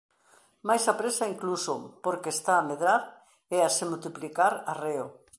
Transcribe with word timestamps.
Máis 0.67 0.83
á 0.91 0.93
présa, 1.01 1.31
incluso, 1.33 1.73
porque 2.05 2.29
está 2.35 2.53
a 2.57 2.65
medrar 2.69 3.01
e 3.55 3.57
a 3.61 3.69
se 3.75 3.83
multiplicar 3.91 4.53
arreo... 4.71 5.07